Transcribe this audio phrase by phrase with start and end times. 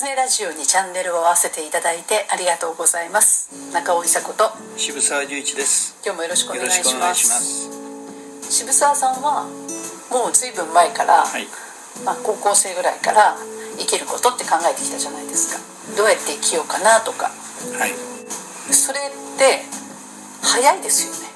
[0.00, 3.52] 狐ラジオにチャンネルを合わせていただいてありがとうございます。
[3.70, 4.48] 中尾久子と。
[4.78, 5.94] 渋沢十一です。
[6.02, 7.68] 今日もよろしくお願いします。
[8.48, 9.44] 渋沢さんは
[10.08, 11.44] もう随分前から、はい。
[12.02, 13.36] まあ、高校生ぐらいから
[13.76, 15.60] 生きることって考えてきたじゃないですか。
[15.98, 17.28] どうやって生きようかなとか。
[17.76, 17.92] はい。
[18.72, 19.02] それっ
[19.36, 19.60] て
[20.40, 21.28] 早いですよね。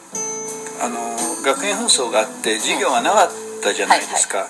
[0.80, 0.96] あの
[1.44, 4.48] 学園紛争があって授業がなかったじゃないですか、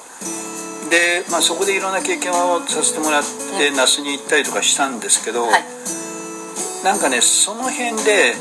[0.94, 5.64] で、まあ、そこでいろんな経験をさせてもらって、那須に行ったりとかしたんですけど、はい。
[6.84, 8.36] なんかねその辺で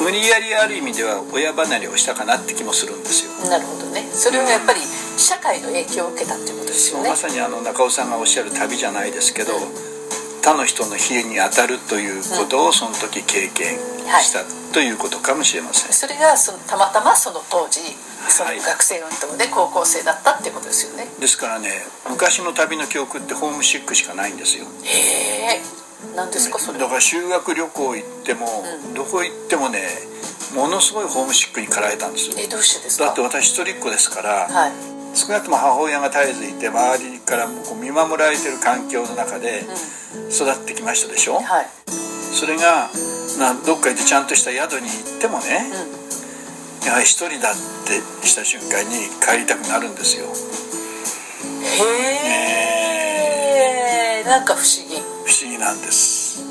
[0.00, 3.50] 無理やりある意味では親離れをしたかなって気もするんですよ。
[3.50, 4.02] なるほどね。
[4.10, 4.80] それはやっぱり
[5.16, 7.10] 社会の影響を受けたっていうことですよね。
[7.10, 9.52] まさにあの中尾さんがおっしゃる旅じゃないですけど、
[10.48, 13.76] 他の人の非に当たるということをその時経験
[14.24, 14.40] した
[14.72, 17.80] ということかもしれません、それがそのたまたまその当時
[18.32, 18.60] そのはい。
[18.60, 21.04] 学生運動で高校生だったっていうことですよね。
[21.20, 21.68] ですからね
[22.08, 24.64] 昔の旅の記憶ってホームシックしかないんですよ。
[24.84, 25.60] へえ。
[26.16, 26.84] 何ですかそれは。
[26.84, 29.84] だから修学旅行行っても、どこ行ってもね
[30.54, 32.36] ものすごいホームシックに駆られたんですよ。
[32.38, 33.06] えどうしてですか？
[33.06, 34.72] だって私一人っ子ですから、はい
[35.18, 39.64] 少なくとも母親が絶えずいて周りからもこう見守られてる環境の中で
[40.30, 41.66] 育ってきましたでしょ、はい。
[42.32, 42.88] それが
[43.38, 45.66] などっか行ってちゃんとした宿に行ってもね、
[46.86, 50.26] やはり一人だってした瞬間に帰りたくなるんですよ。
[51.66, 51.82] へ
[54.20, 54.24] え。
[54.24, 54.96] なんか不思議。
[54.96, 56.44] 不思議なんです。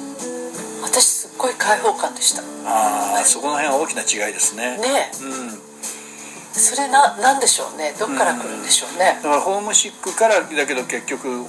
[0.84, 2.42] 私すっごい開放感でした。
[2.42, 5.12] ねああそこの辺は大きな違いですねえ。
[5.24, 5.77] うん
[6.58, 7.94] それななんでしょうね？
[8.00, 9.19] どっから来るんでしょうね？
[9.22, 11.45] だからホームシックからだけど結局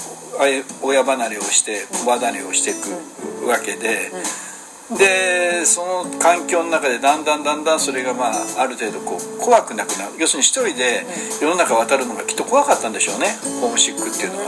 [0.83, 4.13] 親離れをして子離れをしていくわけで、
[4.97, 10.13] でその環境の中でだんだんだんだんそれがまあある程度こう怖くなくなる。
[10.19, 11.07] 要するに一人で
[11.41, 13.37] 世の中渡るのがきっと怖かったんでしょうね？
[13.61, 14.45] ホームシックっていうのは。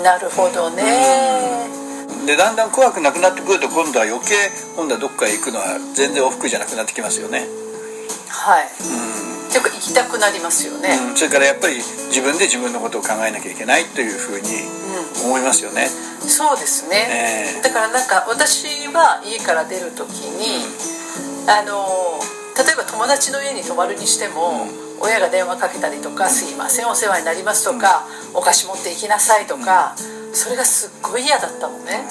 [0.00, 1.66] うなるほどね。
[2.26, 4.34] でだんだん怖くなくなってくると今度は余計
[4.76, 7.46] 今度はどっかへ行くのは全然往復じゃなくなってきますよね。
[8.46, 8.66] はい。
[8.66, 10.94] っていうか行きたくなりますよね。
[11.10, 11.82] うん、それからやっぱり
[12.14, 14.46] 自分で自分のことを考えなきゃいけないというふうに
[15.24, 15.88] 思いますよね。
[16.28, 17.62] そうですね、ええ。
[17.62, 20.62] だからなんか私は家から出る時に、
[21.48, 22.20] あの
[22.56, 24.68] 例えば友達の家に泊まるにしても、
[25.00, 29.96] 親が電話かけたりとか「すいませんお世話になります」とか、お菓子持って行きなさい」とか、
[30.32, 32.04] それがすっごい嫌だったのね、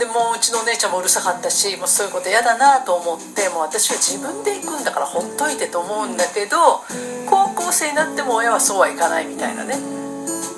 [0.00, 6.80] でもううちのお姉ちゃんもうるさかったしもうそういうこと嫌だなと思ってもう私は自分で行くんだからほっといてと思うんだけど
[7.28, 9.76] 高校生になっても親はそうはいかないみたいなね。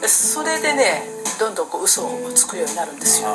[0.07, 1.03] それでね
[1.41, 3.29] どんどんこう嘘をつくようになるんですよ。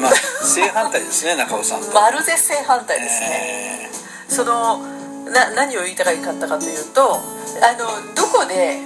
[0.00, 0.12] まあ
[0.42, 1.92] 正反対ですね 中尾さんと。
[1.92, 3.90] まるで正反対ですね、
[4.28, 4.78] えその
[5.28, 7.20] な何を言いたかったかというと
[7.60, 8.80] あのどこで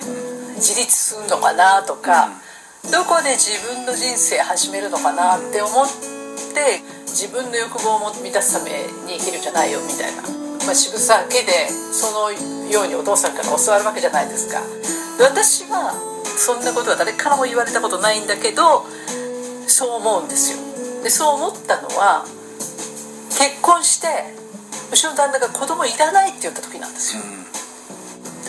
[0.57, 2.31] 自立するのかなとか、
[2.87, 5.87] どこで自分の人生始めるのかなって思っ
[6.55, 8.71] て自分の欲望を満たすため
[9.07, 10.23] に生きるんじゃないよみたいな、
[10.65, 12.33] まあ、渋沢家でその
[12.71, 14.61] ようにお父さんから教わるわけじゃないですか。
[15.19, 15.93] で私は
[16.25, 18.87] そんなことは誰からも言われたことないんだけど
[19.67, 20.59] そう思うんですよ。
[21.03, 22.25] でそう思ったのは
[23.29, 24.09] 結婚して
[24.91, 27.23] うちの旦那が子供いらないって言った時なんですよ、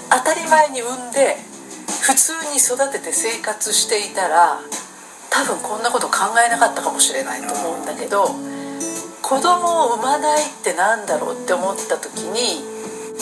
[0.10, 1.36] 当たり前に産んで
[2.02, 4.60] 普通に育てて生活していたら
[5.30, 8.28] 多分こんなこと考えなかったかもしれないと思うんだけど
[9.22, 12.64] 子供を産まないってなんだろうって思った時に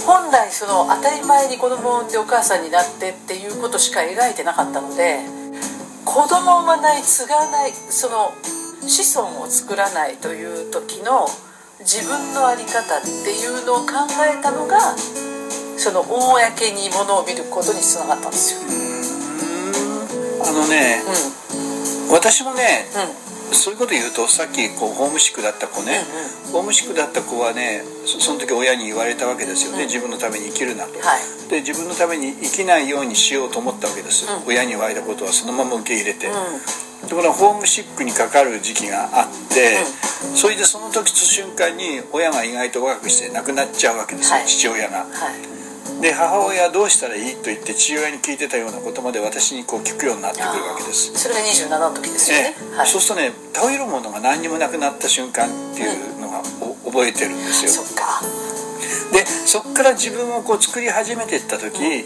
[0.06, 5.20] 本来その当たり前に子供を産んでお母さんになってっていうことしか描いてなかったので
[6.06, 8.32] 子供を産まない継がないその
[8.88, 11.28] 子孫を作らないという時の
[11.80, 14.96] 自分の在り方っていうのを考えたのが
[15.88, 18.60] その公にものを見ることにつながったんですよ。
[20.44, 21.02] あのね、
[22.10, 23.56] う私もねんうん。
[23.56, 26.04] そういうこと言うとさっきこうホームシックだった子ね、
[26.52, 31.50] ホームシックだった子はねそその時親に言われたわけですよね、自分のために生きるなと、はい。
[31.50, 34.48] で自分のために生きないようにしようと思ったわけです、うん。
[34.48, 37.08] 親に言われたことはそのまま受け入れて、うん。
[37.08, 39.78] ところがホームシックにかかる時期があって、
[40.36, 44.48] それでその時と瞬間に親が意外と若くして亡くなっちゃうわけですよ、はい。
[44.48, 44.98] 父親が。
[44.98, 45.57] はい
[46.02, 51.14] で母親はどうしたらいいと言って父親に聞いてたようなことまで私にこう聞くようになってくるわけです。
[51.14, 52.56] それが27の時ですよね。
[52.58, 52.78] ええ。
[52.78, 52.88] はい。
[52.88, 57.72] そうするとね頼るものが何にもなくなった瞬間っていうのが、お覚えてるんですよ。
[57.72, 58.22] そっか。
[59.12, 62.06] でそこから自分をこう作り始めていった時、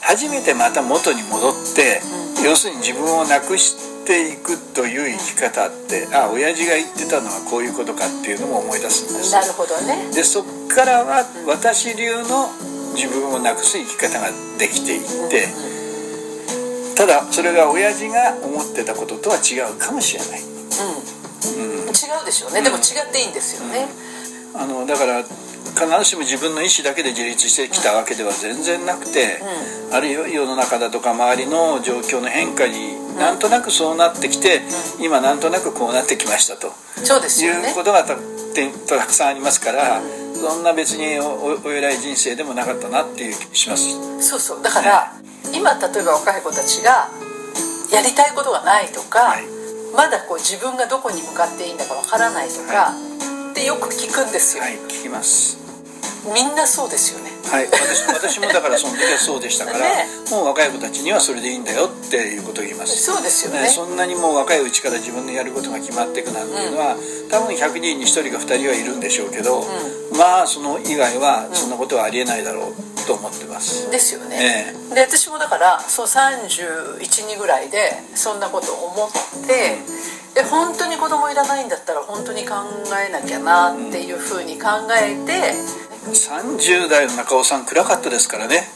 [0.00, 2.00] 初めてまた元に戻って、
[2.44, 9.32] 要するに自分をなくしていくという生き方ってあ親父が言ってたのはこういうことかっていうのも思い出すんです。
[9.32, 10.10] なるほどね。
[10.12, 12.50] でそこからは私流の
[12.94, 15.48] 自分をなくす生き方ができていって、
[16.96, 20.48] ただそれが親父が思ってたこととは違うかもしれない、うん、
[21.88, 23.88] 違うでしょうね、でも違っていいんですよね、
[24.54, 29.40] あのだから必ずしも自分の意思だけで自立してきたわけでは全然なくて、
[29.90, 34.60] あるいは世の中だとか周りの状況の変化になんとなくそうなってきて、
[35.00, 36.72] 今なんとなくこうなってきましたと。
[37.02, 40.02] そうですよ、ね、いうことがたたくさんありますから、
[40.42, 43.94] そんな別におお偉い人生でもなかったなっていう気します。
[44.20, 44.62] そうそう。
[44.62, 47.08] だから、ね、今例えば若い子たちが
[47.92, 49.44] やりたいことがないとか、はい、
[49.94, 54.64] まだこう自分がどこに向かっていいんだかわからないとか、はい、ってよく聞くんですよ。
[54.64, 55.62] はい聞きます。
[56.34, 57.66] みんなそうですよねはい。
[57.66, 62.96] 私私もだからその時はそうでしたから、ね、もう若い子たちにはそれでいいんだよっていうことを言います。
[63.02, 79.10] そうですよね、ね、そんなにもう若いうちから自分のやることが決まっていくなんていうのは、うん、多分100人に1人か2人はいるんでしょうけど、うん、まあその以外はそんなことはありえないだろうと思ってます、うん、ですよね、で私もだからそう312ぐらいでそんなことを思っ
[79.46, 79.78] て、
[80.38, 82.54] え本当に子供いらないんだったら本当に考
[83.06, 85.54] えなきゃなっていうふうに考えて、
[86.10, 88.68] 30代の中尾さん暗かったですからね。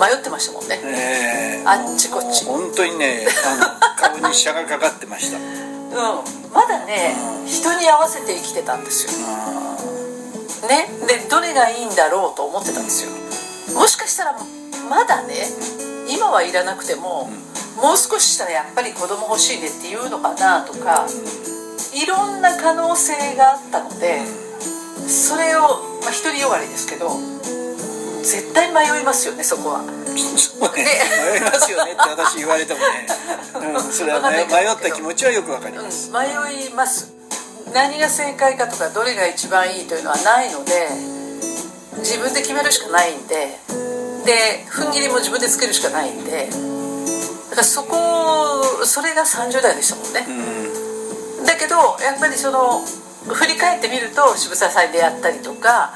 [0.00, 2.46] 迷ってましたもんね、えー、あっちこっち。
[2.46, 5.38] 本当にねあの顔に車がかかってました。
[5.38, 5.44] うん。
[6.52, 9.12] まだね、うん、人に合わせて生きてたんですよ。
[10.68, 10.88] ね。
[11.06, 13.10] でどれがいいんだろうと思ってたんですよ。
[13.78, 14.34] もしかしたら
[14.88, 15.34] まだね
[16.08, 17.28] 今はいらなくても、
[17.76, 24.22] うん、もう少ししたらやっぱり子供欲しいねって言うのかなとか、うん、いろんな可能性があったので、
[25.06, 25.41] それを
[26.02, 27.10] まあ独りよがりですけど
[28.22, 29.82] 絶対迷いますよねそこは。
[29.82, 30.84] そうね、
[31.32, 33.06] 迷いますよねって私言われてもね、
[33.74, 37.22] うん、 それは迷った気持ちはよくわかります、うん、迷います。
[37.72, 40.88] 何が正解かとかどれが一番いいというのはないので
[41.98, 43.58] 自分で決めるしかないんで
[44.24, 46.48] で踏ん切りも自分でつけるしかないんで
[47.50, 50.26] だからそこそれが30代でしたもんね、
[51.38, 52.84] うん、だけどやっぱりその
[53.28, 55.92] 振り返ってみると渋沢さんに出会ったりとか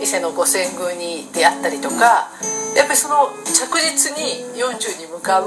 [0.00, 2.30] 伊勢の五千宮に出会ったりとか
[2.76, 5.44] やっぱりその着実に40に向かう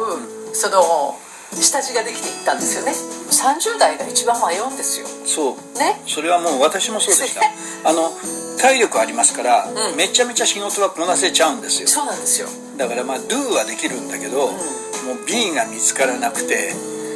[0.53, 1.15] その
[1.53, 2.91] 下地ができていったんですよね。
[3.29, 5.07] 30代が一番迷うんですよ。
[5.25, 5.79] そう。
[5.79, 5.99] ね？
[6.07, 7.41] それはもう私もそうでした。
[7.89, 8.11] あの
[8.59, 11.87] 体力ありますから、うん、めちゃめちゃ仕事はこなせちゃうんですよ。
[11.87, 12.47] そうなんですよ。
[12.77, 16.73] だからまあ Do はできるんだけど、うん、もう B が見つからなくて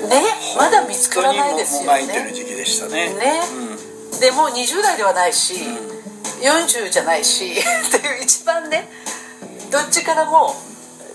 [0.10, 0.24] ね？
[0.58, 1.86] まだ見つからないですよね。
[1.86, 3.14] もがいてる時期でしたね。
[3.14, 3.63] ね、うん
[4.24, 5.56] でもう20代ではないし、
[6.40, 8.90] 40じゃないし っていう一番ね
[9.70, 10.56] どっちからも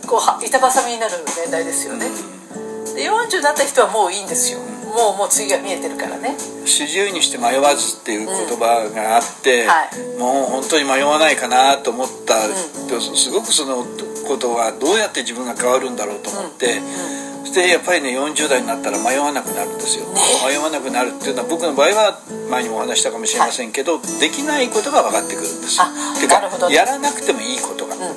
[0.07, 2.07] こう板挟みになる年代ですよね。
[2.95, 4.59] で40になった人はもういいんですよ。
[4.59, 6.37] もうもう次が見えてるからね。
[6.67, 9.69] 四十にして迷わずっていう言葉があって、うん。
[9.69, 13.87] はい、もう本当に迷わないかなと思った、うん、すごくその
[14.27, 16.85] ことはどうやって自分が変わるんだろうと思って、うん。
[16.85, 20.05] そしてやっぱりね40代になったら迷わなくなるんですよ、
[20.47, 25.87] 迷わなくなるっていうのは僕の場合は前にもお話したかもしれませんけど、はい、できないことが分かってくるんですよ。
[25.89, 28.09] っていうかやらなくてもいいことが、うんうん。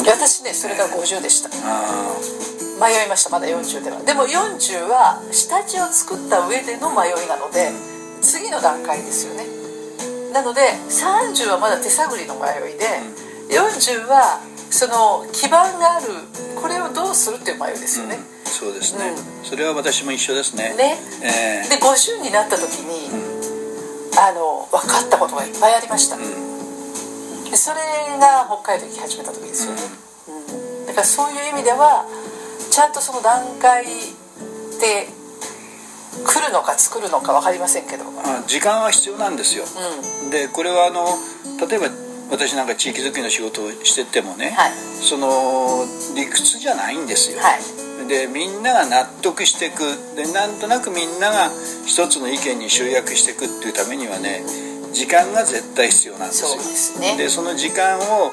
[0.00, 1.50] うん、私ねそれが50でした。
[2.80, 4.00] 迷いましたまだ40では。
[4.00, 7.70] でも40は下地を作った上での迷いなので
[8.22, 9.44] 次の段階ですよね。
[10.32, 12.86] なので30はまだ手探りの迷いで
[13.52, 16.06] 40はその基盤がある
[16.60, 20.74] これをどうするっていう迷いですよね、うん、そうですね、うん、それは私も一緒ですね。
[20.76, 26.16] ね、えー、で50になった時に、うん、あの分かったことがいっぱいありました、
[27.56, 27.80] それ
[28.18, 29.82] が北海道行き始めた時ですよね、
[30.28, 30.86] うん。
[30.86, 32.06] だからそういう意味では
[32.70, 35.08] ちゃんとその段階で
[36.24, 38.04] 来るのか作るのか分かりませんけど。
[38.46, 39.64] 時間は必要なんですよ、
[40.30, 41.06] でこれはあの
[41.68, 45.84] 例えば私なんか地域づくりの仕事をしててもね、はい、その
[46.16, 49.82] 理屈じゃないんですよ、はい、でみんなが納得していく
[50.16, 51.50] でなんとなくみんなが
[51.86, 54.42] 一つの意見に集約していくっていうためにはね
[54.92, 56.48] 時間が絶対必要なんですよ。
[56.48, 58.32] そで、ね、その時間を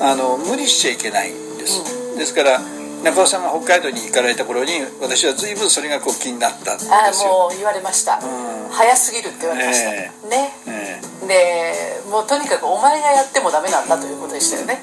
[0.00, 2.60] あの無理しちゃいけないんです、うん、ですから
[3.04, 4.70] 中尾さんが北海道に行かれた頃に
[5.00, 6.94] 私は随分それがこう気になったんですよ。
[6.94, 10.81] あもう言われました、うん、早すぎるって言われました、えー、ね、えー、
[11.26, 14.82] でもうとにかくお前がやってもダメなんだということでしたよね。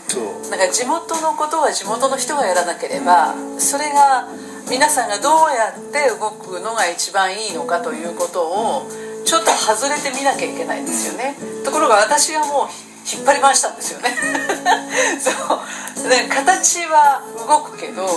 [0.49, 4.27] だから地元のことは地元の人がやらなければ、うん、それが
[4.69, 8.87] 皆さんがどうやって動くのが一番いいのかということを
[9.25, 11.35] ちょっと外れてみなきゃいけないんですよね。
[11.65, 12.67] ところが私がもう
[13.05, 14.15] 引っ張り回したんですよね。
[15.19, 15.31] そ
[16.05, 16.09] う。
[16.09, 18.07] で形は動くけど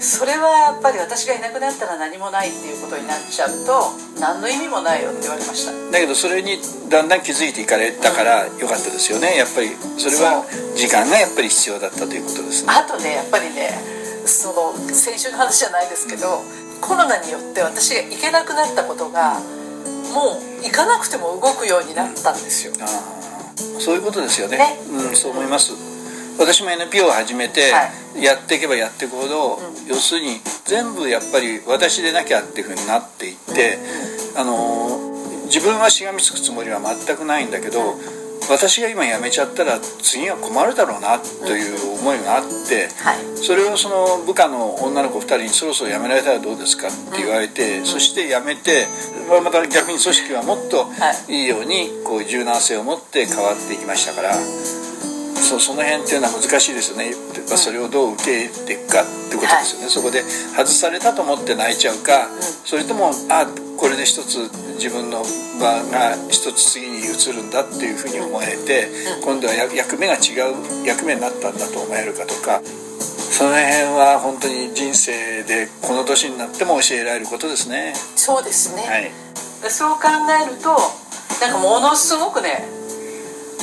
[0.00, 5.72] それはやっぱり私がいなくなったら何もないっていうことになっちゃうと何の意味もないよって言われました。
[5.90, 9.36] だけどそれにだんだん気づいていかれたからよかったですよね。
[9.36, 12.72] やっぱりそれは時間がやっぱり必要だったということですね。
[12.72, 13.74] あとねやっぱりね
[14.24, 16.42] その先週の話じゃないですけど
[16.80, 19.40] コロナによって私が行けなくなったことが
[20.14, 22.72] もう行かなくても動くようになったんですよ、
[23.78, 25.87] そういうことですよね、ね、うん、そう思います
[26.38, 27.70] 私も NPO を始めて
[28.16, 33.78] やっていけばやっていくほど、はい、要するに全部やっぱり私でなきゃっていうふうになっていって、
[34.36, 37.96] あの自分はしがみつくつもりは全くないんだけど、
[38.50, 42.88] 私が今辞めちゃったら次は困るだろうなという思いがあって、
[43.36, 46.88] それをその部下の女の子2人にそろそろ辞められたらどうですか？
[46.88, 48.86] って言われて、そして辞めて
[49.44, 50.86] また逆に組織はもっと
[51.28, 54.87] いいようにこう柔軟性を持って変わっていきましたから。
[55.38, 57.14] そその辺っていうのは難しいですよね、
[57.48, 62.28] まあ、それをどう受け入れていくかってことですよね、はい、そこで外されたと思って泣いちゃうか、
[62.64, 63.46] それともあ
[63.78, 65.22] これで一つ自分の
[65.60, 68.88] 場が一つ次に移るんだっていうふうに思えて、
[69.24, 72.60] 今度は役目が違う役目になったんだと思えるかとか
[73.30, 77.94] その辺は本当に人生でこの年になっても教えられることですね。
[78.16, 79.12] そうですね、はい、
[79.70, 80.08] そう考
[80.42, 80.76] えると
[81.40, 82.77] なんかものすごくね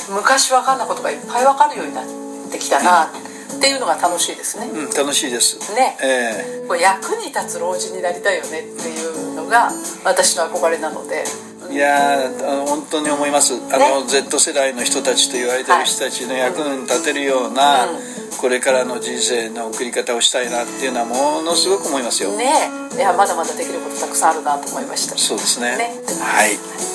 [0.09, 2.05] 昔分かんないことがいっぱい分かるようになっ
[2.51, 5.73] てきたなっていうのが楽しいですね、うん、楽しいです。
[5.73, 9.71] ね、えー、役に立つ老人になりたいよねっていうのが
[10.03, 11.23] 私の憧れなので。
[11.71, 12.29] いや
[12.67, 13.55] 本当に思います。
[13.73, 17.97] あの、ね、Z 世代の人たちと言われてる人たちの役に立てるような、うん、
[18.39, 22.37] これからの人生の送り方をしたいなっていうのはものすごく思いますよ。
[22.37, 22.69] ね。
[22.95, 25.17] いやまだまだできることたくさんあるなと思いました。
[25.17, 25.75] そうですね。
[25.75, 25.89] ね。
[26.21, 26.94] はい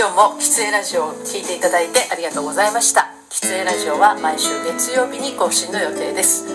[0.00, 3.08] 今日も「喫煙ラジオ」を聴いていただいてありがとうございました。
[3.28, 6.46] 喫煙ラジオは毎週月曜日に更新の予定です。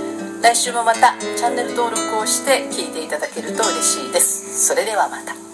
[0.41, 4.65] 来週もまたチャンネル登録をして聴いていただけると嬉しいです。
[4.65, 5.44] それではまた。